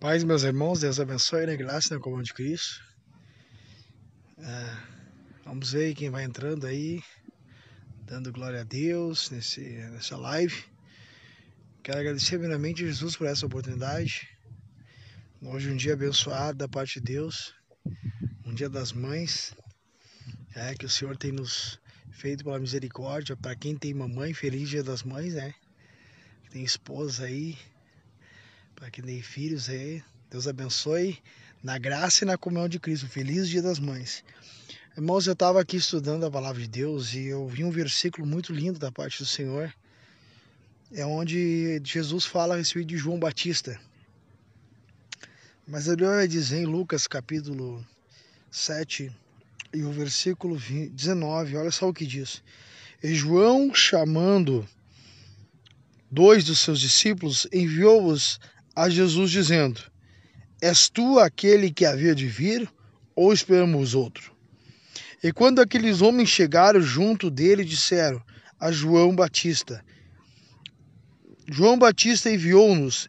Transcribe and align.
Paz, 0.00 0.24
meus 0.24 0.44
irmãos, 0.44 0.80
Deus 0.80 0.98
abençoe 0.98 1.44
na 1.44 1.54
graça 1.54 1.92
e 1.92 1.96
na 1.98 2.02
comunhão 2.02 2.22
de 2.22 2.32
Cristo. 2.32 2.82
É, 4.38 4.76
vamos 5.44 5.72
ver 5.72 5.94
quem 5.94 6.08
vai 6.08 6.24
entrando 6.24 6.66
aí, 6.66 7.02
dando 8.06 8.32
glória 8.32 8.62
a 8.62 8.64
Deus 8.64 9.28
nesse, 9.28 9.60
nessa 9.60 10.16
live. 10.16 10.64
Quero 11.82 11.98
agradecer 11.98 12.38
primeiramente 12.38 12.82
a 12.82 12.86
Jesus 12.86 13.14
por 13.14 13.26
essa 13.26 13.44
oportunidade. 13.44 14.26
Hoje 15.42 15.70
um 15.70 15.76
dia 15.76 15.92
abençoado 15.92 16.56
da 16.56 16.66
parte 16.66 16.98
de 16.98 17.04
Deus, 17.04 17.54
um 18.46 18.54
dia 18.54 18.70
das 18.70 18.94
mães, 18.94 19.54
é 20.54 20.74
que 20.76 20.86
o 20.86 20.90
Senhor 20.90 21.14
tem 21.14 21.30
nos 21.30 21.78
feito 22.10 22.42
pela 22.42 22.58
misericórdia. 22.58 23.36
Para 23.36 23.54
quem 23.54 23.76
tem 23.76 23.92
mamãe, 23.92 24.32
feliz 24.32 24.66
dia 24.66 24.82
das 24.82 25.02
mães, 25.02 25.34
né? 25.34 25.54
Tem 26.48 26.64
esposa 26.64 27.26
aí, 27.26 27.54
para 28.80 28.90
quem 28.90 29.04
tem 29.04 29.20
filhos 29.20 29.68
aí, 29.68 30.02
Deus 30.30 30.48
abençoe 30.48 31.18
na 31.62 31.76
graça 31.76 32.24
e 32.24 32.26
na 32.26 32.38
comunhão 32.38 32.66
de 32.66 32.80
Cristo. 32.80 33.06
Feliz 33.06 33.46
Dia 33.46 33.60
das 33.60 33.78
Mães. 33.78 34.24
Irmãos, 34.96 35.26
eu 35.26 35.34
estava 35.34 35.60
aqui 35.60 35.76
estudando 35.76 36.24
a 36.24 36.30
palavra 36.30 36.62
de 36.62 36.66
Deus 36.66 37.12
e 37.12 37.26
eu 37.26 37.46
vi 37.46 37.62
um 37.62 37.70
versículo 37.70 38.26
muito 38.26 38.54
lindo 38.54 38.78
da 38.78 38.90
parte 38.90 39.18
do 39.18 39.26
Senhor. 39.26 39.70
É 40.90 41.04
onde 41.04 41.78
Jesus 41.84 42.24
fala 42.24 42.54
a 42.54 42.56
respeito 42.56 42.88
de 42.88 42.96
João 42.96 43.18
Batista. 43.18 43.78
Mas 45.68 45.86
ele 45.86 46.06
vai 46.06 46.26
dizer 46.26 46.62
em 46.62 46.66
Lucas 46.66 47.06
capítulo 47.06 47.86
7 48.50 49.14
e 49.74 49.82
o 49.82 49.92
versículo 49.92 50.56
19, 50.58 51.54
olha 51.58 51.70
só 51.70 51.86
o 51.86 51.92
que 51.92 52.06
diz. 52.06 52.42
E 53.02 53.14
João, 53.14 53.74
chamando 53.74 54.66
dois 56.10 56.44
dos 56.44 56.60
seus 56.60 56.80
discípulos, 56.80 57.46
enviou-os 57.52 58.40
a 58.74 58.88
Jesus, 58.88 59.30
dizendo: 59.30 59.80
És 60.60 60.88
tu 60.88 61.18
aquele 61.18 61.70
que 61.70 61.84
havia 61.84 62.14
de 62.14 62.26
vir, 62.26 62.68
ou 63.14 63.32
esperamos 63.32 63.94
outro? 63.94 64.34
E 65.22 65.32
quando 65.32 65.60
aqueles 65.60 66.00
homens 66.00 66.28
chegaram 66.28 66.80
junto 66.80 67.30
dele, 67.30 67.64
disseram 67.64 68.22
a 68.58 68.70
João 68.70 69.14
Batista: 69.14 69.84
João 71.50 71.78
Batista 71.78 72.30
enviou-nos 72.30 73.08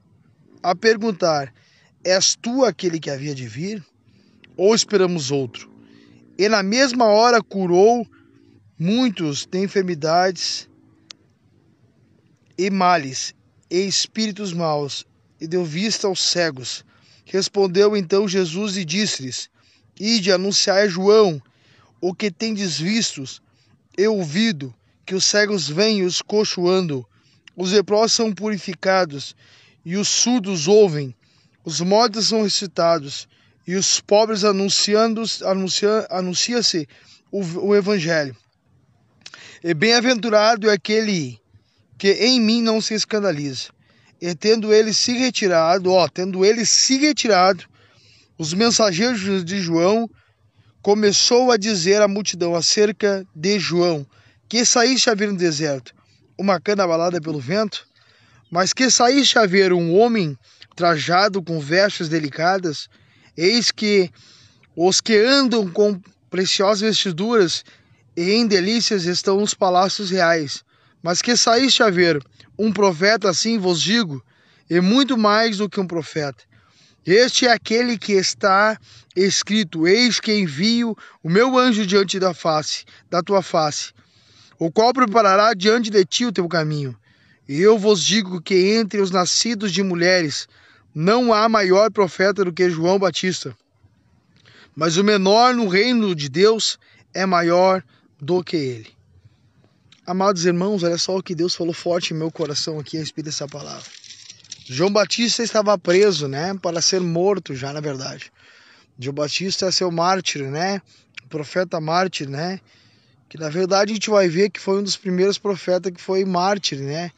a 0.63 0.75
perguntar: 0.75 1.53
És 2.03 2.35
tu 2.35 2.65
aquele 2.65 2.99
que 2.99 3.09
havia 3.09 3.35
de 3.35 3.47
vir, 3.47 3.83
ou 4.57 4.73
esperamos 4.73 5.31
outro? 5.31 5.71
E 6.37 6.49
na 6.49 6.63
mesma 6.63 7.05
hora 7.05 7.41
curou 7.41 8.07
muitos 8.77 9.45
de 9.45 9.59
enfermidades 9.59 10.67
e 12.57 12.69
males 12.69 13.35
e 13.69 13.85
espíritos 13.85 14.53
maus 14.53 15.05
e 15.41 15.47
deu 15.47 15.65
vista 15.65 16.05
aos 16.05 16.21
cegos. 16.21 16.85
Respondeu 17.25 17.97
então 17.97 18.27
Jesus 18.27 18.77
e 18.77 18.85
disse-lhes: 18.85 19.49
Ide 19.99 20.31
anunciar 20.31 20.77
a 20.77 20.87
João 20.87 21.41
o 21.99 22.13
que 22.13 22.29
tendes 22.29 22.79
vistos 22.79 23.41
e 23.97 24.07
ouvido, 24.07 24.73
que 25.05 25.15
os 25.15 25.25
cegos 25.25 25.67
vêm 25.67 26.03
os 26.03 26.21
coxos 26.21 26.69
andam, 26.69 27.05
os 27.57 27.71
leprosos 27.71 28.13
são 28.13 28.31
purificados 28.31 29.35
e 29.83 29.97
os 29.97 30.07
surdos 30.07 30.67
ouvem, 30.67 31.15
os 31.65 31.81
mortos 31.81 32.27
são 32.27 32.43
ressuscitados 32.43 33.27
e 33.67 33.75
os 33.75 33.99
pobres 33.99 34.43
anunciando 34.43 35.23
anuncia, 35.43 36.07
anuncia-se 36.09 36.87
o, 37.31 37.41
o 37.41 37.75
evangelho. 37.75 38.35
E 39.63 39.73
bem-aventurado 39.73 40.69
é 40.69 40.73
aquele 40.73 41.39
que 41.97 42.13
em 42.13 42.39
mim 42.39 42.61
não 42.61 42.81
se 42.81 42.95
escandaliza. 42.95 43.69
E 44.21 44.35
tendo 44.35 44.71
ele 44.71 44.93
se 44.93 45.13
retirado, 45.13 45.91
ó, 45.91 46.07
tendo 46.07 46.45
ele 46.45 46.63
se 46.63 46.97
retirado, 46.97 47.65
os 48.37 48.53
mensageiros 48.53 49.43
de 49.43 49.59
João 49.59 50.07
começou 50.81 51.51
a 51.51 51.57
dizer 51.57 52.01
à 52.01 52.07
multidão 52.07 52.55
acerca 52.55 53.25
de 53.35 53.59
João, 53.59 54.05
que 54.47 54.63
saíste 54.63 55.09
a 55.09 55.15
ver 55.15 55.31
no 55.31 55.37
deserto, 55.37 55.93
uma 56.37 56.59
cana 56.59 56.83
abalada 56.83 57.19
pelo 57.19 57.39
vento, 57.39 57.87
mas 58.51 58.73
que 58.73 58.91
saíste 58.91 59.39
a 59.39 59.45
ver 59.45 59.73
um 59.73 59.97
homem 59.97 60.37
trajado 60.75 61.41
com 61.41 61.59
vestes 61.59 62.09
delicadas, 62.09 62.87
eis 63.35 63.71
que 63.71 64.11
os 64.75 65.01
que 65.01 65.17
andam 65.17 65.67
com 65.69 65.99
preciosas 66.29 66.81
vestiduras 66.81 67.63
e 68.15 68.31
em 68.31 68.45
delícias 68.45 69.05
estão 69.05 69.39
nos 69.39 69.53
palácios 69.53 70.11
reais, 70.11 70.63
mas 71.01 71.21
que 71.21 71.35
saíste 71.35 71.81
a 71.83 71.89
ver 71.89 72.23
um 72.57 72.71
profeta 72.71 73.29
assim 73.29 73.57
vos 73.57 73.81
digo, 73.81 74.23
e 74.69 74.79
muito 74.79 75.17
mais 75.17 75.57
do 75.57 75.69
que 75.69 75.79
um 75.79 75.87
profeta. 75.87 76.43
Este 77.05 77.47
é 77.47 77.51
aquele 77.51 77.97
que 77.97 78.13
está 78.13 78.77
escrito: 79.15 79.87
Eis 79.87 80.19
que 80.19 80.31
envio 80.31 80.95
o 81.23 81.29
meu 81.29 81.57
anjo 81.57 81.85
diante 81.85 82.19
da 82.19 82.33
face, 82.33 82.85
da 83.09 83.23
tua 83.23 83.41
face, 83.41 83.91
o 84.59 84.71
qual 84.71 84.93
preparará 84.93 85.53
diante 85.53 85.89
de 85.89 86.05
ti 86.05 86.25
o 86.25 86.31
teu 86.31 86.47
caminho. 86.47 86.95
E 87.49 87.59
eu 87.59 87.77
vos 87.77 88.03
digo 88.03 88.39
que 88.39 88.75
entre 88.75 89.01
os 89.01 89.09
nascidos 89.09 89.71
de 89.71 89.81
mulheres 89.81 90.47
não 90.93 91.33
há 91.33 91.49
maior 91.49 91.91
profeta 91.91 92.45
do 92.45 92.53
que 92.53 92.69
João 92.69 92.99
Batista. 92.99 93.57
Mas 94.75 94.95
o 94.95 95.03
menor 95.03 95.55
no 95.55 95.67
reino 95.67 96.15
de 96.15 96.29
Deus 96.29 96.77
é 97.13 97.25
maior 97.25 97.83
do 98.21 98.43
que 98.43 98.55
ele. 98.55 99.00
Amados 100.03 100.45
irmãos, 100.45 100.81
olha 100.81 100.97
só 100.97 101.15
o 101.15 101.21
que 101.21 101.35
Deus 101.35 101.53
falou 101.53 101.73
forte 101.73 102.11
em 102.11 102.17
meu 102.17 102.31
coração 102.31 102.79
aqui 102.79 102.97
a 102.97 102.99
respeito 103.01 103.25
dessa 103.25 103.47
palavra. 103.47 103.85
João 104.65 104.91
Batista 104.91 105.43
estava 105.43 105.77
preso, 105.77 106.27
né, 106.27 106.55
para 106.59 106.81
ser 106.81 106.99
morto 106.99 107.53
já, 107.53 107.71
na 107.71 107.79
verdade. 107.79 108.31
João 108.97 109.13
Batista 109.13 109.67
é 109.67 109.71
seu 109.71 109.91
mártir, 109.91 110.49
né, 110.49 110.81
o 111.23 111.27
profeta 111.27 111.79
mártir, 111.79 112.27
né, 112.27 112.59
que 113.29 113.37
na 113.37 113.47
verdade 113.47 113.91
a 113.91 113.93
gente 113.93 114.09
vai 114.09 114.27
ver 114.27 114.49
que 114.49 114.59
foi 114.59 114.79
um 114.79 114.83
dos 114.83 114.97
primeiros 114.97 115.37
profetas 115.37 115.93
que 115.93 116.01
foi 116.01 116.25
mártir, 116.25 116.79
né, 116.79 117.11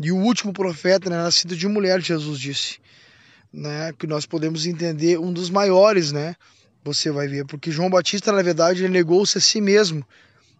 e 0.00 0.10
o 0.10 0.16
último 0.16 0.52
profeta, 0.52 1.08
né, 1.08 1.16
nascido 1.16 1.56
de 1.56 1.68
mulher, 1.68 2.00
Jesus 2.00 2.40
disse, 2.40 2.78
né, 3.52 3.92
que 3.96 4.08
nós 4.08 4.26
podemos 4.26 4.66
entender 4.66 5.20
um 5.20 5.32
dos 5.32 5.50
maiores, 5.50 6.10
né, 6.10 6.34
você 6.82 7.12
vai 7.12 7.28
ver, 7.28 7.46
porque 7.46 7.70
João 7.70 7.88
Batista, 7.88 8.32
na 8.32 8.42
verdade, 8.42 8.82
ele 8.82 8.92
negou-se 8.92 9.38
a 9.38 9.40
si 9.40 9.60
mesmo, 9.60 10.04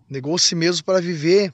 negou 0.09 0.35
a 0.35 0.39
si 0.39 0.55
mesmo 0.55 0.85
para 0.85 1.01
viver 1.01 1.53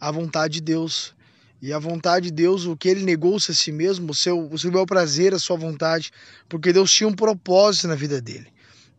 a 0.00 0.10
vontade 0.10 0.54
de 0.54 0.60
Deus. 0.60 1.14
E 1.60 1.72
a 1.72 1.78
vontade 1.78 2.26
de 2.26 2.32
Deus, 2.32 2.66
o 2.66 2.76
que 2.76 2.88
ele 2.88 3.02
negou-se 3.02 3.50
a 3.50 3.54
si 3.54 3.72
mesmo, 3.72 4.10
o 4.10 4.14
seu, 4.14 4.46
o 4.50 4.58
seu 4.58 4.70
bel 4.70 4.84
prazer, 4.84 5.32
a 5.32 5.38
sua 5.38 5.56
vontade, 5.56 6.10
porque 6.48 6.72
Deus 6.72 6.92
tinha 6.92 7.08
um 7.08 7.14
propósito 7.14 7.88
na 7.88 7.94
vida 7.94 8.20
dele. 8.20 8.48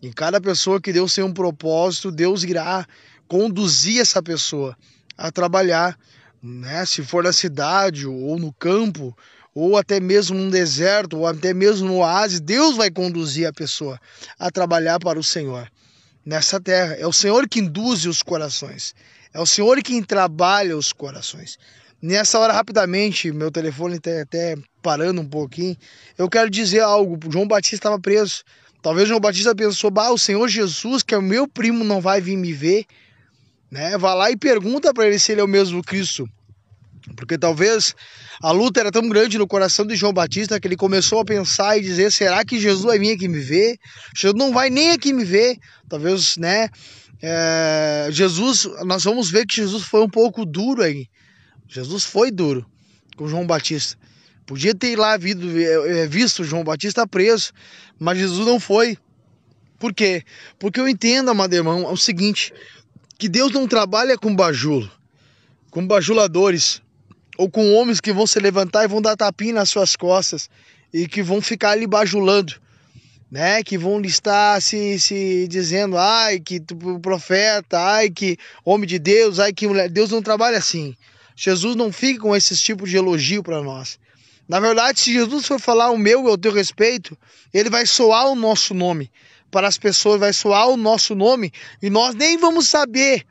Em 0.01 0.11
cada 0.11 0.41
pessoa 0.41 0.81
que 0.81 0.91
Deus 0.91 1.13
tem 1.13 1.23
um 1.23 1.33
propósito, 1.33 2.11
Deus 2.11 2.43
irá 2.43 2.85
conduzir 3.27 4.01
essa 4.01 4.23
pessoa 4.23 4.75
a 5.15 5.31
trabalhar, 5.31 5.97
né? 6.41 6.85
Se 6.85 7.03
for 7.03 7.23
na 7.23 7.31
cidade 7.31 8.07
ou 8.07 8.39
no 8.39 8.51
campo, 8.53 9.15
ou 9.53 9.77
até 9.77 9.99
mesmo 9.99 10.35
num 10.35 10.49
deserto, 10.49 11.17
ou 11.17 11.27
até 11.27 11.53
mesmo 11.53 11.87
no 11.87 11.97
oásis, 11.97 12.39
Deus 12.39 12.75
vai 12.75 12.89
conduzir 12.89 13.47
a 13.47 13.53
pessoa 13.53 13.99
a 14.37 14.51
trabalhar 14.51 14.99
para 14.99 15.19
o 15.19 15.23
Senhor 15.23 15.69
nessa 16.27 16.59
terra. 16.59 16.95
É 16.95 17.07
o 17.07 17.13
Senhor 17.13 17.47
que 17.47 17.61
induz 17.61 18.05
os 18.05 18.21
corações. 18.21 18.93
É 19.33 19.39
o 19.39 19.45
Senhor 19.45 19.81
quem 19.81 20.03
trabalha 20.03 20.75
os 20.75 20.91
corações. 20.91 21.57
Nessa 22.01 22.37
hora, 22.37 22.51
rapidamente, 22.51 23.31
meu 23.31 23.49
telefone 23.49 23.95
está 23.95 24.21
até 24.21 24.57
parando 24.81 25.21
um 25.21 25.25
pouquinho. 25.25 25.75
Eu 26.17 26.29
quero 26.29 26.49
dizer 26.49 26.81
algo. 26.81 27.17
João 27.31 27.47
Batista 27.47 27.75
estava 27.75 27.99
preso. 27.99 28.43
Talvez 28.81 29.07
João 29.07 29.21
Batista 29.21 29.55
pensou: 29.55 29.89
bah, 29.89 30.11
o 30.11 30.17
Senhor 30.17 30.47
Jesus, 30.49 31.01
que 31.01 31.15
é 31.15 31.17
o 31.17 31.21
meu 31.21 31.47
primo, 31.47 31.83
não 31.83 32.01
vai 32.01 32.19
vir 32.19 32.35
me 32.35 32.51
ver. 32.51 32.85
Né? 33.71 33.97
Vá 33.97 34.13
lá 34.13 34.29
e 34.29 34.35
pergunta 34.35 34.93
para 34.93 35.07
ele 35.07 35.17
se 35.17 35.31
ele 35.31 35.41
é 35.41 35.43
o 35.43 35.47
mesmo 35.47 35.81
Cristo. 35.81 36.29
Porque 37.15 37.37
talvez 37.37 37.95
a 38.41 38.51
luta 38.51 38.79
era 38.79 38.91
tão 38.91 39.07
grande 39.07 39.37
no 39.37 39.47
coração 39.47 39.85
de 39.85 39.95
João 39.95 40.13
Batista 40.13 40.59
que 40.59 40.67
ele 40.67 40.75
começou 40.75 41.19
a 41.19 41.25
pensar 41.25 41.77
e 41.77 41.81
dizer: 41.81 42.11
será 42.11 42.43
que 42.43 42.59
Jesus 42.59 42.83
vai 42.83 42.99
vir 42.99 43.11
aqui 43.11 43.27
me 43.27 43.39
ver? 43.39 43.77
Jesus 44.15 44.37
não 44.37 44.51
vai 44.51 44.69
nem 44.69 44.91
aqui 44.91 45.13
me 45.13 45.23
ver. 45.23 45.57
Talvez, 45.89 46.37
né? 46.37 46.69
É, 47.21 48.09
Jesus, 48.11 48.69
nós 48.85 49.03
vamos 49.03 49.31
ver 49.31 49.45
que 49.45 49.55
Jesus 49.55 49.83
foi 49.83 50.01
um 50.01 50.09
pouco 50.09 50.45
duro 50.45 50.83
aí. 50.83 51.07
Jesus 51.67 52.03
foi 52.03 52.31
duro 52.31 52.65
com 53.15 53.27
João 53.27 53.45
Batista. 53.45 53.97
Podia 54.45 54.73
ter 54.73 54.97
lá 54.97 55.17
visto, 55.17 55.41
é, 55.57 56.03
é, 56.03 56.07
visto 56.07 56.43
João 56.43 56.63
Batista 56.63 57.05
preso, 57.05 57.51
mas 57.99 58.17
Jesus 58.17 58.45
não 58.45 58.59
foi. 58.59 58.97
Por 59.79 59.93
quê? 59.93 60.23
Porque 60.57 60.79
eu 60.79 60.87
entendo, 60.87 61.29
amado 61.29 61.53
irmão, 61.53 61.81
é 61.81 61.91
o 61.91 61.97
seguinte: 61.97 62.53
que 63.17 63.27
Deus 63.27 63.51
não 63.51 63.67
trabalha 63.67 64.17
com 64.17 64.35
bajulo, 64.35 64.89
com 65.69 65.85
bajuladores, 65.85 66.81
ou 67.37 67.49
com 67.49 67.73
homens 67.73 68.01
que 68.01 68.11
vão 68.11 68.25
se 68.27 68.39
levantar 68.39 68.83
e 68.83 68.87
vão 68.87 69.01
dar 69.01 69.15
tapinha 69.15 69.53
nas 69.53 69.69
suas 69.69 69.95
costas 69.95 70.49
e 70.93 71.07
que 71.07 71.21
vão 71.21 71.41
ficar 71.41 71.71
ali 71.71 71.85
bajulando 71.85 72.55
né, 73.29 73.61
que 73.63 73.77
vão 73.77 74.01
estar 74.01 74.61
se, 74.61 74.99
se 74.99 75.47
dizendo, 75.47 75.97
ai, 75.97 76.39
que 76.39 76.61
profeta, 77.01 77.79
ai, 77.79 78.09
que 78.09 78.37
homem 78.63 78.87
de 78.87 78.97
Deus, 78.97 79.39
ai, 79.39 79.51
que 79.51 79.67
mulher. 79.67 79.89
Deus 79.89 80.11
não 80.11 80.21
trabalha 80.21 80.57
assim. 80.57 80.95
Jesus 81.35 81.75
não 81.75 81.91
fica 81.91 82.21
com 82.21 82.35
esses 82.35 82.61
tipos 82.61 82.89
de 82.89 82.97
elogio 82.97 83.43
para 83.43 83.61
nós. 83.61 83.99
Na 84.47 84.59
verdade, 84.59 84.99
se 84.99 85.11
Jesus 85.11 85.45
for 85.45 85.59
falar 85.59 85.91
o 85.91 85.97
meu 85.97 86.25
e 86.25 86.31
o 86.31 86.37
teu 86.37 86.53
respeito, 86.53 87.17
ele 87.53 87.69
vai 87.69 87.85
soar 87.85 88.27
o 88.27 88.35
nosso 88.35 88.73
nome. 88.73 89.11
Para 89.51 89.67
as 89.67 89.77
pessoas 89.77 90.19
vai 90.19 90.33
soar 90.33 90.69
o 90.69 90.77
nosso 90.77 91.13
nome 91.13 91.51
e 91.81 91.89
nós 91.89 92.15
nem 92.15 92.37
vamos 92.37 92.67
saber 92.67 93.25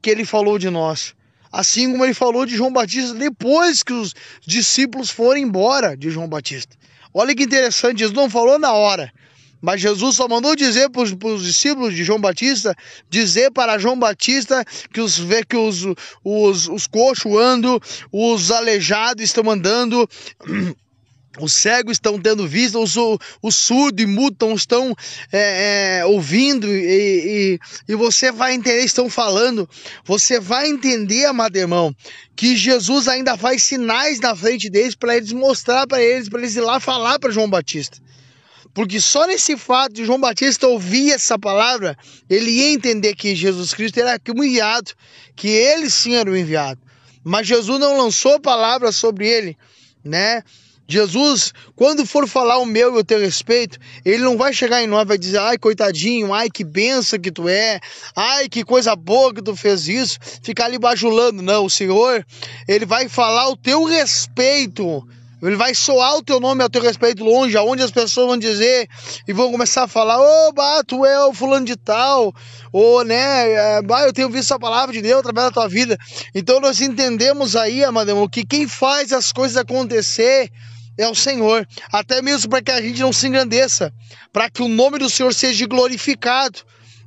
que 0.00 0.10
ele 0.10 0.24
falou 0.24 0.58
de 0.58 0.70
nós. 0.70 1.14
Assim 1.54 1.92
como 1.92 2.04
ele 2.04 2.12
falou 2.12 2.44
de 2.44 2.56
João 2.56 2.72
Batista 2.72 3.14
depois 3.14 3.84
que 3.84 3.92
os 3.92 4.12
discípulos 4.44 5.08
foram 5.08 5.38
embora 5.38 5.96
de 5.96 6.10
João 6.10 6.26
Batista. 6.26 6.76
Olha 7.14 7.32
que 7.32 7.44
interessante, 7.44 8.00
Jesus 8.00 8.16
não 8.16 8.28
falou 8.28 8.58
na 8.58 8.72
hora. 8.72 9.12
Mas 9.62 9.80
Jesus 9.80 10.16
só 10.16 10.26
mandou 10.26 10.56
dizer 10.56 10.90
para 10.90 11.02
os 11.02 11.44
discípulos 11.44 11.94
de 11.94 12.02
João 12.02 12.20
Batista, 12.20 12.74
dizer 13.08 13.52
para 13.52 13.78
João 13.78 13.96
Batista 13.96 14.64
que 14.92 15.00
os, 15.00 15.20
que 15.48 15.56
os, 15.56 15.86
os, 16.24 16.68
os 16.68 16.88
coxos 16.88 17.32
andam, 17.36 17.78
os 18.10 18.50
aleijados 18.50 19.22
estão 19.22 19.48
andando, 19.48 20.08
os 21.40 21.52
cegos 21.52 21.92
estão 21.96 22.18
tendo 22.18 22.46
vista, 22.46 22.78
os, 22.78 22.94
os 23.42 23.54
surdos 23.56 24.04
e 24.04 24.06
mudos 24.06 24.60
estão 24.60 24.94
é, 25.32 25.98
é, 26.00 26.04
ouvindo 26.04 26.66
e, 26.66 27.58
e, 27.88 27.92
e, 27.92 27.94
você 27.94 28.30
vai 28.30 28.54
entender, 28.54 28.84
estão 28.84 29.10
falando, 29.10 29.68
você 30.04 30.38
vai 30.38 30.68
entender, 30.68 31.24
amado 31.24 31.56
irmão, 31.56 31.94
que 32.36 32.56
Jesus 32.56 33.08
ainda 33.08 33.36
faz 33.36 33.62
sinais 33.62 34.20
na 34.20 34.34
frente 34.34 34.70
deles 34.70 34.94
para 34.94 35.16
eles 35.16 35.32
mostrar 35.32 35.86
para 35.86 36.02
eles, 36.02 36.28
para 36.28 36.40
eles 36.40 36.54
ir 36.54 36.60
lá 36.60 36.78
falar 36.78 37.18
para 37.18 37.32
João 37.32 37.48
Batista. 37.50 37.98
Porque 38.72 39.00
só 39.00 39.26
nesse 39.26 39.56
fato 39.56 39.92
de 39.92 40.04
João 40.04 40.18
Batista 40.18 40.66
ouvir 40.66 41.12
essa 41.12 41.38
palavra, 41.38 41.96
ele 42.28 42.50
ia 42.50 42.72
entender 42.72 43.14
que 43.14 43.34
Jesus 43.34 43.72
Cristo 43.72 43.98
era 43.98 44.20
o 44.36 44.44
enviado, 44.44 44.92
que 45.36 45.48
ele 45.48 45.88
sim 45.88 46.16
era 46.16 46.28
o 46.28 46.36
enviado. 46.36 46.80
Mas 47.22 47.46
Jesus 47.46 47.78
não 47.78 47.96
lançou 47.96 48.40
palavras 48.40 48.96
sobre 48.96 49.28
ele, 49.28 49.56
né? 50.04 50.42
Jesus, 50.86 51.52
quando 51.74 52.04
for 52.04 52.28
falar 52.28 52.58
o 52.58 52.66
meu 52.66 52.94
e 52.94 53.00
o 53.00 53.04
teu 53.04 53.18
respeito, 53.18 53.78
ele 54.04 54.22
não 54.22 54.36
vai 54.36 54.52
chegar 54.52 54.82
em 54.82 54.86
nós 54.86 55.02
e 55.02 55.06
vai 55.06 55.18
dizer, 55.18 55.38
ai, 55.38 55.56
coitadinho, 55.56 56.32
ai, 56.32 56.50
que 56.50 56.62
benção 56.62 57.18
que 57.18 57.32
tu 57.32 57.48
é, 57.48 57.80
ai, 58.14 58.48
que 58.48 58.64
coisa 58.64 58.94
boa 58.94 59.32
que 59.32 59.42
tu 59.42 59.56
fez 59.56 59.88
isso, 59.88 60.18
ficar 60.42 60.66
ali 60.66 60.78
bajulando. 60.78 61.42
Não, 61.42 61.64
o 61.64 61.70
Senhor, 61.70 62.24
ele 62.68 62.84
vai 62.84 63.08
falar 63.08 63.48
o 63.48 63.56
teu 63.56 63.84
respeito 63.84 65.06
ele 65.48 65.56
vai 65.56 65.74
soar 65.74 66.16
o 66.16 66.22
teu 66.22 66.40
nome 66.40 66.64
a 66.64 66.70
teu 66.70 66.80
respeito 66.80 67.22
longe, 67.22 67.54
aonde 67.54 67.82
as 67.82 67.90
pessoas 67.90 68.26
vão 68.26 68.38
dizer 68.38 68.88
e 69.28 69.32
vão 69.32 69.50
começar 69.50 69.84
a 69.84 69.88
falar: 69.88 70.18
Ô, 70.18 70.48
oh, 70.48 70.52
bah, 70.52 70.82
tu 70.86 71.04
é 71.04 71.26
o 71.26 71.34
fulano 71.34 71.66
de 71.66 71.76
tal, 71.76 72.34
ou 72.72 73.04
né, 73.04 73.52
é, 73.52 73.82
bah, 73.82 74.04
eu 74.04 74.12
tenho 74.12 74.30
visto 74.30 74.52
a 74.52 74.58
palavra 74.58 74.92
de 74.92 75.02
Deus 75.02 75.20
através 75.20 75.48
da 75.48 75.52
tua 75.52 75.68
vida. 75.68 75.98
Então 76.34 76.60
nós 76.60 76.80
entendemos 76.80 77.56
aí, 77.56 77.84
amado 77.84 78.28
que 78.30 78.44
quem 78.44 78.66
faz 78.66 79.12
as 79.12 79.32
coisas 79.32 79.58
acontecer 79.58 80.50
é 80.96 81.08
o 81.08 81.14
Senhor, 81.14 81.66
até 81.92 82.22
mesmo 82.22 82.50
para 82.50 82.62
que 82.62 82.70
a 82.70 82.80
gente 82.80 83.00
não 83.00 83.12
se 83.12 83.26
engrandeça, 83.26 83.92
para 84.32 84.48
que 84.48 84.62
o 84.62 84.68
nome 84.68 84.98
do 84.98 85.10
Senhor 85.10 85.34
seja 85.34 85.66
glorificado 85.66 86.60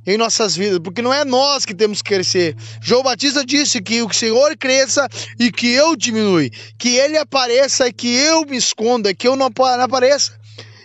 em 0.06 0.16
nossas 0.16 0.56
vidas, 0.56 0.78
porque 0.78 1.02
não 1.02 1.12
é 1.12 1.24
nós 1.24 1.66
que 1.66 1.74
temos 1.74 2.00
que 2.00 2.10
crescer. 2.10 2.56
João 2.80 3.02
Batista 3.02 3.44
disse 3.44 3.80
que 3.82 4.02
o 4.02 4.12
Senhor 4.12 4.56
cresça 4.56 5.06
e 5.38 5.52
que 5.52 5.68
eu 5.68 5.94
diminui, 5.94 6.50
que 6.78 6.96
ele 6.96 7.18
apareça 7.18 7.88
e 7.88 7.92
que 7.92 8.08
eu 8.08 8.46
me 8.46 8.56
esconda, 8.56 9.14
que 9.14 9.28
eu 9.28 9.36
não 9.36 9.46
apareça. 9.46 10.38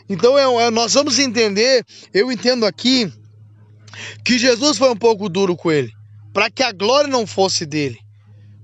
Então 0.09 0.37
é, 0.37 0.65
é, 0.65 0.69
nós 0.69 0.93
vamos 0.93 1.19
entender, 1.19 1.85
eu 2.13 2.31
entendo 2.31 2.65
aqui, 2.65 3.11
que 4.25 4.37
Jesus 4.37 4.77
foi 4.77 4.89
um 4.89 4.97
pouco 4.97 5.29
duro 5.29 5.55
com 5.55 5.71
ele, 5.71 5.91
para 6.33 6.49
que 6.49 6.63
a 6.63 6.71
glória 6.71 7.09
não 7.09 7.25
fosse 7.25 7.65
dele, 7.65 7.97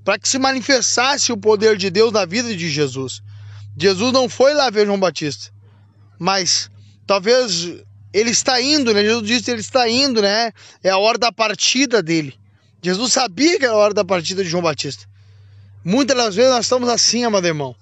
para 0.04 0.20
que 0.20 0.28
se 0.28 0.38
manifestasse 0.38 1.32
o 1.32 1.38
poder 1.38 1.78
de 1.78 1.90
Deus 1.90 2.12
na 2.12 2.26
vida 2.26 2.54
de 2.54 2.70
Jesus. 2.70 3.22
Jesus 3.80 4.12
não 4.12 4.28
foi 4.28 4.54
lá 4.54 4.70
ver 4.70 4.86
João 4.86 5.00
Batista, 5.00 5.54
mas 6.20 6.70
talvez 7.08 7.82
ele 8.14 8.30
está 8.30 8.62
indo, 8.62 8.94
né? 8.94 9.02
Jesus 9.02 9.26
disse 9.26 9.44
que 9.44 9.52
ele 9.52 9.62
está 9.62 9.88
indo, 9.88 10.22
né? 10.22 10.52
É 10.84 10.90
a 10.90 10.98
hora 10.98 11.18
da 11.18 11.32
partida 11.32 12.04
dele. 12.04 12.34
Jesus 12.82 13.14
sabia 13.14 13.58
que 13.58 13.64
era 13.64 13.74
a 13.74 13.78
hora 13.78 13.94
da 13.94 14.04
partida 14.04 14.44
de 14.44 14.50
João 14.50 14.64
Batista. 14.64 15.08
Muitas 15.84 16.18
das 16.18 16.36
vezes 16.36 16.52
nós 16.52 16.66
estamos 16.66 16.90
assim, 16.90 17.24
amado 17.24 17.48
irmão, 17.48 17.74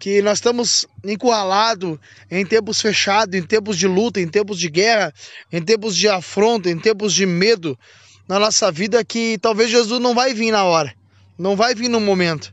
que 0.00 0.22
nós 0.22 0.38
estamos 0.38 0.86
encurralados 1.04 1.98
em 2.30 2.46
tempos 2.46 2.80
fechados, 2.80 3.34
em 3.34 3.42
tempos 3.42 3.76
de 3.76 3.86
luta, 3.86 4.20
em 4.20 4.28
tempos 4.28 4.58
de 4.58 4.70
guerra, 4.70 5.12
em 5.52 5.60
tempos 5.60 5.94
de 5.94 6.08
afronta, 6.08 6.70
em 6.70 6.78
tempos 6.78 7.12
de 7.12 7.26
medo 7.26 7.78
na 8.26 8.38
nossa 8.38 8.72
vida 8.72 9.04
que 9.04 9.36
talvez 9.42 9.70
Jesus 9.70 10.00
não 10.00 10.14
vai 10.14 10.32
vir 10.32 10.50
na 10.50 10.64
hora, 10.64 10.94
não 11.38 11.54
vai 11.54 11.74
vir 11.74 11.90
no 11.90 12.00
momento. 12.00 12.50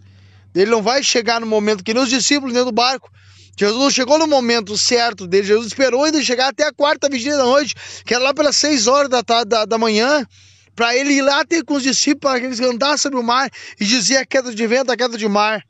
Ele 0.54 0.70
não 0.70 0.82
vai 0.82 1.04
chegar 1.04 1.40
no 1.40 1.48
momento 1.48 1.84
que 1.84 1.94
nem 1.94 2.04
os 2.04 2.10
discípulos 2.10 2.54
dentro 2.54 2.72
do 2.72 2.76
barco. 2.76 3.10
Jesus 3.58 3.94
chegou 3.94 4.18
no 4.18 4.28
momento 4.28 4.78
certo 4.78 5.28
dele. 5.28 5.48
Jesus 5.48 5.68
esperou 5.68 6.04
ainda 6.04 6.22
chegar 6.24 6.50
até 6.50 6.66
a 6.66 6.74
quarta 6.74 7.10
vigília 7.10 7.38
da 7.38 7.44
noite, 7.44 7.76
que 8.06 8.14
era 8.14 8.24
lá 8.24 8.34
pelas 8.34 8.56
seis 8.56 8.88
horas 8.88 9.10
da, 9.10 9.22
da, 9.22 9.66
da 9.66 9.78
manhã, 9.78 10.26
para 10.76 10.96
ele 10.96 11.14
ir 11.14 11.22
lá 11.22 11.46
ter 11.46 11.64
com 11.64 11.76
os 11.76 11.84
discípulos, 11.84 12.32
para 12.32 12.40
que 12.40 12.46
eles 12.46 12.60
andassem 12.60 12.98
sobre 12.98 13.20
o 13.20 13.24
mar 13.24 13.50
e 13.80 13.86
dizia 13.86 14.22
a 14.22 14.26
queda 14.26 14.54
de 14.54 14.68
vento, 14.68 14.92
a 14.92 14.98
queda 14.98 15.18
de 15.18 15.28
mar. 15.28 15.64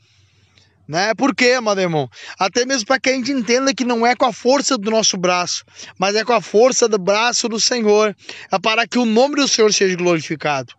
Né? 0.87 1.13
Por 1.15 1.33
quê, 1.33 1.59
meu 1.61 1.77
irmão? 1.77 2.09
Até 2.37 2.65
mesmo 2.65 2.85
para 2.85 2.99
que 2.99 3.09
a 3.09 3.13
gente 3.13 3.31
entenda 3.31 3.73
que 3.73 3.85
não 3.85 4.05
é 4.05 4.15
com 4.15 4.25
a 4.25 4.33
força 4.33 4.77
do 4.77 4.91
nosso 4.91 5.15
braço, 5.17 5.63
mas 5.97 6.15
é 6.15 6.23
com 6.23 6.33
a 6.33 6.41
força 6.41 6.87
do 6.87 6.97
braço 6.97 7.47
do 7.47 7.59
Senhor, 7.59 8.15
é 8.51 8.59
para 8.59 8.85
que 8.87 8.99
o 8.99 9.05
nome 9.05 9.35
do 9.35 9.47
Senhor 9.47 9.71
seja 9.73 9.95
glorificado. 9.95 10.73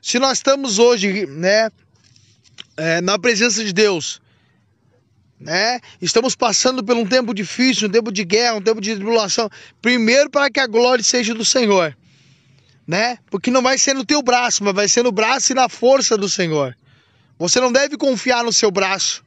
Se 0.00 0.18
nós 0.18 0.38
estamos 0.38 0.78
hoje, 0.78 1.26
né, 1.26 1.68
é, 2.78 3.00
na 3.00 3.18
presença 3.18 3.64
de 3.64 3.72
Deus, 3.72 4.20
né? 5.38 5.80
Estamos 6.00 6.34
passando 6.34 6.82
por 6.82 6.96
um 6.96 7.04
tempo 7.04 7.34
difícil, 7.34 7.88
um 7.88 7.90
tempo 7.90 8.10
de 8.10 8.24
guerra, 8.24 8.54
um 8.54 8.62
tempo 8.62 8.80
de 8.80 8.94
tribulação. 8.94 9.50
Primeiro 9.82 10.30
para 10.30 10.50
que 10.50 10.60
a 10.60 10.66
glória 10.66 11.02
seja 11.02 11.34
do 11.34 11.44
Senhor, 11.44 11.96
né? 12.86 13.18
Porque 13.30 13.50
não 13.50 13.62
vai 13.62 13.76
ser 13.76 13.94
no 13.94 14.04
teu 14.04 14.22
braço, 14.22 14.64
mas 14.64 14.74
vai 14.74 14.88
ser 14.88 15.02
no 15.02 15.12
braço 15.12 15.52
e 15.52 15.54
na 15.54 15.68
força 15.68 16.16
do 16.16 16.28
Senhor. 16.28 16.76
Você 17.38 17.60
não 17.60 17.70
deve 17.70 17.96
confiar 17.96 18.42
no 18.42 18.52
seu 18.52 18.70
braço. 18.70 19.24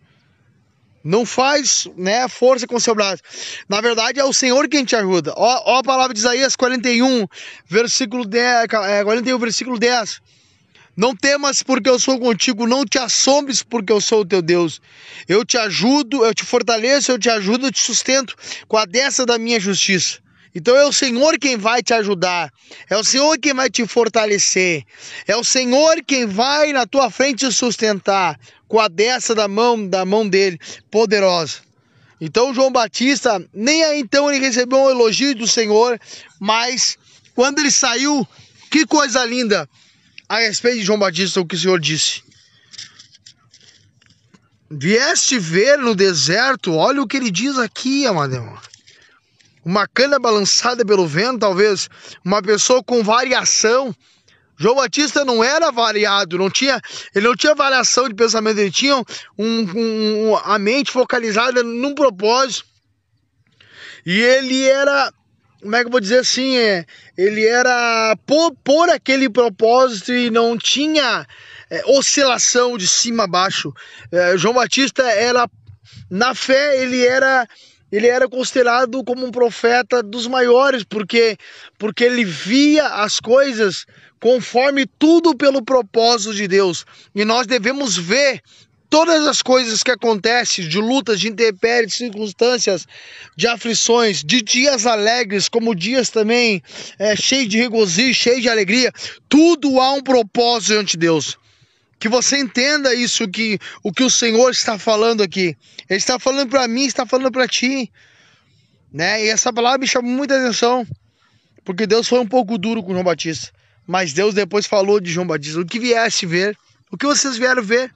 Não 1.03 1.25
faz 1.25 1.87
né, 1.97 2.27
força 2.27 2.67
com 2.67 2.75
o 2.75 2.79
seu 2.79 2.93
braço. 2.93 3.23
Na 3.67 3.81
verdade, 3.81 4.19
é 4.19 4.23
o 4.23 4.33
Senhor 4.33 4.67
quem 4.67 4.85
te 4.85 4.95
ajuda. 4.95 5.33
Ó, 5.35 5.63
ó 5.65 5.79
a 5.79 5.83
palavra 5.83 6.13
de 6.13 6.19
Isaías 6.19 6.55
41, 6.55 7.25
versículo 7.67 8.23
10, 8.23 8.67
41, 8.67 9.35
é, 9.35 9.39
versículo 9.39 9.79
10. 9.79 10.21
Não 10.95 11.15
temas 11.15 11.63
porque 11.63 11.89
eu 11.89 11.97
sou 11.97 12.19
contigo, 12.19 12.67
não 12.67 12.85
te 12.85 12.99
assombres 12.99 13.63
porque 13.63 13.91
eu 13.91 14.01
sou 14.01 14.21
o 14.21 14.25
teu 14.25 14.41
Deus. 14.41 14.81
Eu 15.27 15.45
te 15.45 15.57
ajudo, 15.57 16.25
eu 16.25 16.33
te 16.33 16.43
fortaleço, 16.43 17.11
eu 17.11 17.19
te 17.19 17.29
ajudo, 17.29 17.67
eu 17.67 17.71
te 17.71 17.81
sustento 17.81 18.35
com 18.67 18.77
a 18.77 18.85
dessa 18.85 19.25
da 19.25 19.37
minha 19.37 19.59
justiça. 19.59 20.19
Então 20.53 20.75
é 20.75 20.85
o 20.85 20.91
Senhor 20.91 21.37
quem 21.39 21.55
vai 21.55 21.81
te 21.81 21.93
ajudar, 21.93 22.51
é 22.89 22.97
o 22.97 23.03
Senhor 23.03 23.37
quem 23.39 23.53
vai 23.53 23.69
te 23.69 23.87
fortalecer, 23.87 24.83
é 25.25 25.35
o 25.35 25.45
Senhor 25.45 26.03
quem 26.05 26.25
vai 26.25 26.73
na 26.73 26.85
tua 26.85 27.09
frente 27.09 27.47
te 27.47 27.53
sustentar 27.53 28.37
com 28.67 28.77
a 28.77 28.89
dessa 28.89 29.33
da 29.33 29.47
mão 29.47 29.87
da 29.87 30.03
mão 30.03 30.27
dele 30.27 30.59
poderosa. 30.89 31.59
Então 32.19 32.53
João 32.53 32.69
Batista 32.69 33.41
nem 33.53 33.81
aí 33.83 34.01
então 34.01 34.29
ele 34.29 34.43
recebeu 34.45 34.77
um 34.77 34.89
elogio 34.89 35.33
do 35.33 35.47
Senhor, 35.47 35.97
mas 36.37 36.97
quando 37.33 37.59
ele 37.59 37.71
saiu, 37.71 38.27
que 38.69 38.85
coisa 38.85 39.25
linda! 39.25 39.69
A 40.31 40.39
respeito 40.39 40.77
de 40.77 40.85
João 40.85 40.97
Batista 40.97 41.41
o 41.41 41.45
que 41.45 41.55
o 41.55 41.59
Senhor 41.59 41.77
disse. 41.77 42.23
Vieste 44.69 45.37
ver 45.37 45.77
no 45.77 45.93
deserto, 45.93 46.73
olha 46.73 47.01
o 47.01 47.07
que 47.07 47.17
ele 47.17 47.29
diz 47.29 47.57
aqui, 47.57 48.05
irmão. 48.05 48.57
Uma 49.65 49.85
cana 49.85 50.17
balançada 50.17 50.85
pelo 50.85 51.05
vento, 51.05 51.39
talvez 51.39 51.89
uma 52.23 52.41
pessoa 52.41 52.81
com 52.81 53.03
variação. 53.03 53.93
João 54.57 54.75
Batista 54.75 55.25
não 55.25 55.43
era 55.43 55.69
variado, 55.69 56.37
não 56.37 56.49
tinha, 56.49 56.79
ele 57.13 57.27
não 57.27 57.35
tinha 57.35 57.53
variação 57.53 58.07
de 58.07 58.15
pensamento, 58.15 58.57
ele 58.57 58.71
tinha 58.71 58.95
um, 59.37 60.29
um, 60.29 60.37
a 60.37 60.57
mente 60.57 60.91
focalizada 60.91 61.61
num 61.61 61.93
propósito. 61.93 62.65
E 64.05 64.17
ele 64.17 64.63
era 64.63 65.11
como 65.61 65.75
é 65.75 65.81
que 65.81 65.87
eu 65.87 65.91
vou 65.91 65.99
dizer 65.99 66.19
assim, 66.19 66.57
é, 66.57 66.85
ele 67.17 67.45
era 67.45 68.17
por, 68.25 68.53
por 68.63 68.89
aquele 68.89 69.29
propósito 69.29 70.11
e 70.11 70.29
não 70.29 70.57
tinha 70.57 71.25
é, 71.69 71.83
oscilação 71.85 72.77
de 72.77 72.87
cima 72.87 73.23
a 73.23 73.27
baixo. 73.27 73.73
É, 74.11 74.37
João 74.37 74.55
Batista 74.55 75.03
era, 75.03 75.49
na 76.09 76.33
fé, 76.33 76.81
ele 76.81 77.05
era 77.05 77.47
ele 77.91 78.07
era 78.07 78.27
considerado 78.29 79.03
como 79.03 79.25
um 79.25 79.31
profeta 79.31 80.01
dos 80.01 80.25
maiores, 80.25 80.83
porque, 80.83 81.37
porque 81.77 82.05
ele 82.05 82.23
via 82.23 82.87
as 82.87 83.19
coisas 83.19 83.85
conforme 84.17 84.85
tudo 84.85 85.35
pelo 85.35 85.61
propósito 85.61 86.33
de 86.33 86.47
Deus. 86.47 86.85
E 87.13 87.25
nós 87.25 87.45
devemos 87.45 87.97
ver 87.97 88.41
todas 88.91 89.25
as 89.25 89.41
coisas 89.41 89.81
que 89.81 89.89
acontecem, 89.89 90.67
de 90.67 90.77
lutas, 90.77 91.17
de 91.21 91.29
intempéries, 91.29 91.93
de 91.93 91.97
circunstâncias, 91.97 92.85
de 93.37 93.47
aflições, 93.47 94.21
de 94.21 94.41
dias 94.41 94.85
alegres, 94.85 95.47
como 95.47 95.73
dias 95.73 96.09
também 96.09 96.61
é, 96.99 97.15
cheios 97.15 97.47
de 97.47 97.57
regozijo, 97.57 98.13
cheios 98.13 98.41
de 98.41 98.49
alegria, 98.49 98.91
tudo 99.29 99.79
há 99.79 99.93
um 99.93 100.03
propósito 100.03 100.73
ante 100.73 100.97
Deus. 100.97 101.39
que 101.97 102.09
você 102.09 102.37
entenda 102.37 102.93
isso 102.93 103.29
que 103.29 103.57
o 103.81 103.93
que 103.93 104.03
o 104.03 104.09
Senhor 104.09 104.49
está 104.51 104.77
falando 104.77 105.23
aqui. 105.23 105.55
Ele 105.89 105.97
está 105.97 106.19
falando 106.19 106.49
para 106.49 106.67
mim, 106.67 106.85
está 106.85 107.05
falando 107.05 107.31
para 107.31 107.47
ti, 107.47 107.89
né? 108.91 109.23
E 109.23 109.29
essa 109.29 109.53
palavra 109.53 109.77
me 109.77 109.87
chamou 109.87 110.11
muita 110.11 110.35
atenção, 110.35 110.85
porque 111.63 111.87
Deus 111.87 112.09
foi 112.09 112.19
um 112.19 112.27
pouco 112.27 112.57
duro 112.57 112.83
com 112.83 112.91
João 112.91 113.05
Batista, 113.05 113.53
mas 113.87 114.11
Deus 114.11 114.33
depois 114.33 114.65
falou 114.67 114.99
de 114.99 115.11
João 115.11 115.27
Batista, 115.27 115.61
o 115.61 115.65
que 115.65 115.79
viesse 115.79 116.25
ver, 116.25 116.57
o 116.91 116.97
que 116.97 117.05
vocês 117.05 117.37
vieram 117.37 117.63
ver. 117.63 117.93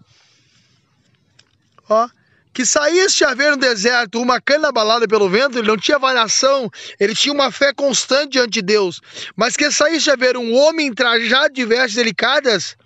Ó, 1.89 2.09
que 2.53 2.65
saísse 2.65 3.23
a 3.25 3.33
ver 3.33 3.51
no 3.51 3.57
deserto 3.57 4.21
uma 4.21 4.39
cana 4.39 4.71
balada 4.71 5.07
pelo 5.07 5.29
vento, 5.29 5.59
ele 5.59 5.67
não 5.67 5.77
tinha 5.77 5.99
variação, 5.99 6.71
ele 6.99 7.13
tinha 7.13 7.33
uma 7.33 7.51
fé 7.51 7.73
constante 7.73 8.33
diante 8.33 8.53
de 8.53 8.61
Deus, 8.61 9.01
mas 9.35 9.57
que 9.57 9.69
saísse 9.69 10.09
a 10.09 10.15
ver 10.15 10.37
um 10.37 10.53
homem 10.55 10.93
trajado 10.93 11.53
de 11.53 11.65
vestes 11.65 11.95
delicadas, 11.95 12.77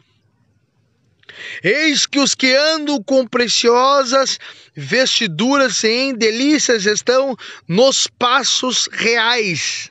Eis 1.63 2.05
que 2.05 2.19
os 2.19 2.35
que 2.35 2.53
andam 2.55 3.01
com 3.03 3.25
preciosas 3.25 4.39
vestiduras 4.75 5.83
em 5.83 6.13
delícias 6.13 6.85
estão 6.85 7.35
nos 7.67 8.07
passos 8.07 8.89
reais. 8.91 9.88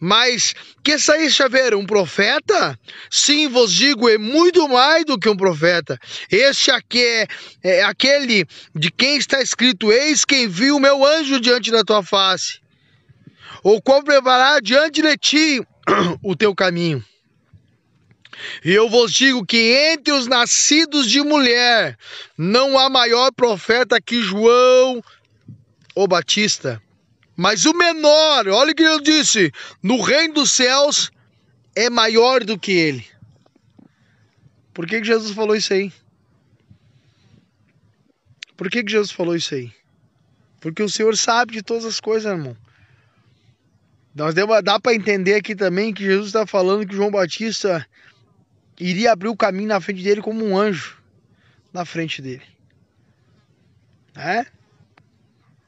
Mas 0.00 0.54
que 0.82 0.98
saíste 0.98 1.42
a 1.42 1.48
ver 1.48 1.74
um 1.74 1.84
profeta? 1.84 2.78
Sim, 3.10 3.48
vos 3.48 3.72
digo, 3.72 4.08
é 4.08 4.16
muito 4.16 4.68
mais 4.68 5.04
do 5.04 5.18
que 5.18 5.28
um 5.28 5.36
profeta. 5.36 5.98
Este 6.30 6.70
aqui 6.70 7.04
é, 7.04 7.26
é 7.64 7.82
aquele 7.82 8.46
de 8.74 8.90
quem 8.90 9.16
está 9.16 9.42
escrito: 9.42 9.92
Eis 9.92 10.24
quem 10.24 10.46
viu 10.46 10.76
o 10.76 10.80
meu 10.80 11.04
anjo 11.04 11.40
diante 11.40 11.70
da 11.70 11.82
tua 11.82 12.02
face, 12.02 12.60
o 13.64 13.82
qual 13.82 14.02
preparar 14.04 14.62
diante 14.62 15.02
de 15.02 15.16
ti 15.16 15.62
o 16.22 16.36
teu 16.36 16.54
caminho. 16.54 17.04
E 18.64 18.72
eu 18.72 18.88
vos 18.88 19.12
digo 19.12 19.44
que 19.44 19.92
entre 19.92 20.12
os 20.12 20.28
nascidos 20.28 21.10
de 21.10 21.20
mulher 21.22 21.98
não 22.36 22.78
há 22.78 22.88
maior 22.88 23.32
profeta 23.32 24.00
que 24.00 24.22
João 24.22 25.02
o 25.92 26.06
Batista. 26.06 26.80
Mas 27.40 27.66
o 27.66 27.72
menor, 27.72 28.48
olha 28.48 28.72
o 28.72 28.74
que 28.74 28.82
ele 28.82 29.00
disse: 29.00 29.52
no 29.80 30.02
reino 30.02 30.34
dos 30.34 30.50
céus 30.50 31.12
é 31.72 31.88
maior 31.88 32.42
do 32.42 32.58
que 32.58 32.72
ele. 32.72 33.06
Por 34.74 34.88
que, 34.88 35.00
que 35.00 35.06
Jesus 35.06 35.30
falou 35.30 35.54
isso 35.54 35.72
aí? 35.72 35.92
Por 38.56 38.68
que, 38.68 38.82
que 38.82 38.90
Jesus 38.90 39.12
falou 39.12 39.36
isso 39.36 39.54
aí? 39.54 39.72
Porque 40.60 40.82
o 40.82 40.88
Senhor 40.88 41.16
sabe 41.16 41.52
de 41.52 41.62
todas 41.62 41.84
as 41.84 42.00
coisas, 42.00 42.28
irmão. 42.28 42.56
Nós 44.12 44.34
dá 44.64 44.80
para 44.80 44.94
entender 44.96 45.34
aqui 45.34 45.54
também 45.54 45.94
que 45.94 46.02
Jesus 46.02 46.26
está 46.26 46.44
falando 46.44 46.88
que 46.88 46.96
João 46.96 47.12
Batista 47.12 47.86
iria 48.80 49.12
abrir 49.12 49.28
o 49.28 49.36
caminho 49.36 49.68
na 49.68 49.80
frente 49.80 50.02
dele 50.02 50.20
como 50.20 50.44
um 50.44 50.58
anjo 50.58 51.00
na 51.72 51.84
frente 51.84 52.20
dele. 52.20 52.42
Né? 54.16 54.44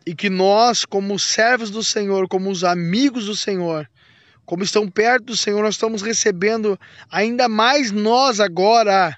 E 0.07 0.15
que 0.15 0.31
nós, 0.31 0.85
como 0.85 1.19
servos 1.19 1.71
do 1.71 1.85
Senhor, 1.85 2.27
como 2.29 2.51
os 2.51 2.65
amigos 2.65 3.27
do 3.27 3.37
Senhor, 3.37 3.89
como 4.47 4.63
estão 4.65 4.89
perto 4.89 5.27
do 5.27 5.37
Senhor, 5.37 5.63
nós 5.63 5.75
estamos 5.75 6.03
recebendo 6.03 6.79
ainda 7.11 7.49
mais 7.49 7.93
nós 7.93 8.41
agora 8.41 9.17